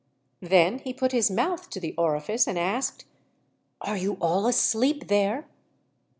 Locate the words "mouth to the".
1.29-1.93